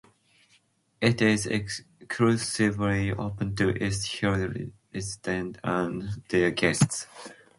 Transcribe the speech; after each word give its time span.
It 0.99 1.21
is 1.21 1.45
exclusively 1.45 3.11
open 3.11 3.55
to 3.57 3.69
East 3.69 4.07
Hills 4.07 4.67
residents 4.91 5.59
and 5.63 6.23
their 6.29 6.49
guests. 6.49 7.05